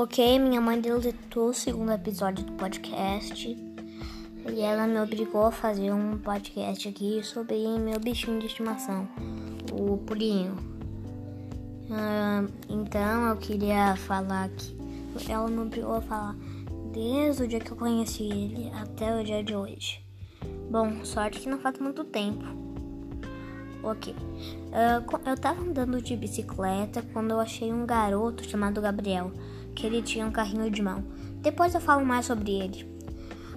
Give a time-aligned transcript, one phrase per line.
[0.00, 3.48] Ok, minha mãe deletou o segundo episódio do podcast
[4.48, 9.08] e ela me obrigou a fazer um podcast aqui sobre meu bichinho de estimação,
[9.72, 10.56] o pulinho.
[12.68, 16.36] Então eu queria falar que ela me obrigou a falar
[16.92, 20.00] desde o dia que eu conheci ele até o dia de hoje.
[20.70, 22.44] Bom, sorte que não faz muito tempo.
[23.82, 24.12] Ok.
[24.12, 29.30] Uh, eu tava andando de bicicleta quando eu achei um garoto chamado Gabriel,
[29.74, 31.04] que ele tinha um carrinho de mão.
[31.40, 32.98] Depois eu falo mais sobre ele.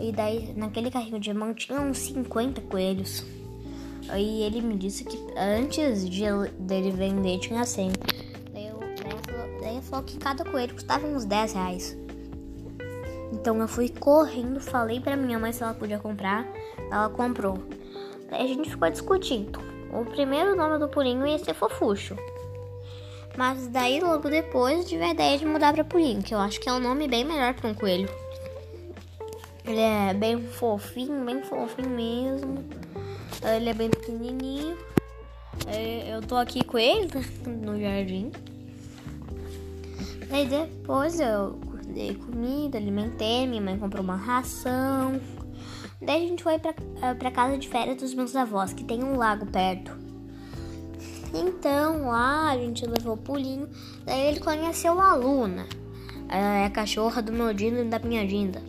[0.00, 3.24] E daí, naquele carrinho de mão tinha uns 50 coelhos.
[4.08, 6.24] Aí ele me disse que antes de
[6.58, 7.92] dele vender tinha 100.
[8.52, 11.98] Daí, eu, daí, daí ele falou que cada coelho custava uns 10 reais.
[13.32, 16.46] Então eu fui correndo, falei pra minha mãe se ela podia comprar.
[16.90, 17.58] Ela comprou.
[18.30, 19.73] Daí a gente ficou discutindo.
[19.94, 22.16] O primeiro nome do purinho ia ser Fofuxo.
[23.36, 26.68] Mas daí logo depois tive a ideia de mudar pra Purinho, que eu acho que
[26.68, 28.08] é um nome bem melhor para um coelho.
[29.64, 32.64] Ele é bem fofinho, bem fofinho mesmo.
[33.42, 34.76] Ele é bem pequenininho.
[36.06, 37.08] Eu tô aqui com ele
[37.46, 38.30] no jardim.
[40.28, 45.20] Daí depois eu dei comida, alimentei, minha mãe comprou uma ração.
[46.00, 49.02] Daí a gente foi pra, eh, pra casa de férias dos meus avós, que tem
[49.02, 49.96] um lago perto.
[51.32, 53.68] Então lá a gente levou o pulinho,
[54.04, 55.66] daí ele conheceu a Luna,
[56.28, 58.62] é a cachorra do meu Dino e da minha Dinda.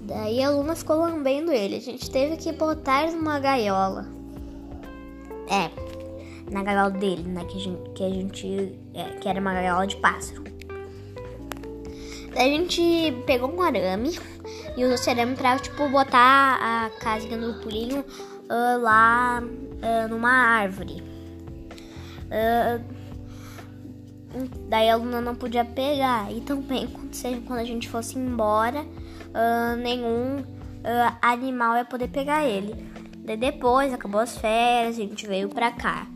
[0.00, 4.06] Daí a Luna ficou lambendo ele, a gente teve que botar ele numa gaiola.
[5.50, 5.70] É,
[6.50, 7.44] na gaiola dele, né?
[7.44, 10.44] Que a gente, que, a gente, é, que era uma gaiola de pássaro.
[12.34, 14.18] Daí a gente pegou um arame
[14.78, 21.02] e usou arame pra, tipo, botar a casinha do pulinho uh, lá uh, numa árvore.
[22.30, 22.80] Uh,
[24.68, 26.32] daí a Luna não podia pegar.
[26.32, 27.10] E também quando,
[27.44, 28.86] quando a gente fosse embora,
[29.82, 30.44] nenhum
[31.20, 32.72] animal ia poder pegar ele.
[33.24, 36.06] Daí depois, acabou as férias, a gente veio pra cá.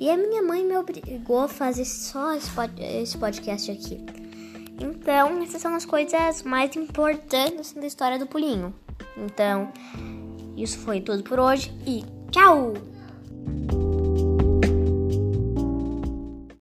[0.00, 4.19] E a minha mãe me obrigou a fazer só esse podcast aqui.
[4.80, 8.74] Então, essas são as coisas mais importantes da história do pulinho.
[9.16, 9.70] Então,
[10.56, 12.74] isso foi tudo por hoje e tchau!